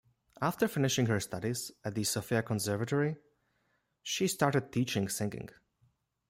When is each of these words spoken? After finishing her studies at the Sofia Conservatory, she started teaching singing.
After 0.41 0.67
finishing 0.67 1.05
her 1.05 1.19
studies 1.19 1.71
at 1.85 1.93
the 1.93 2.03
Sofia 2.03 2.41
Conservatory, 2.41 3.17
she 4.01 4.27
started 4.27 4.71
teaching 4.71 5.07
singing. 5.07 5.49